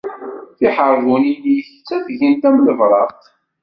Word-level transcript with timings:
Tiḥerbunin-ik 0.57 1.67
ttafgent 1.77 2.43
am 2.47 2.57
lebraq. 2.65 3.15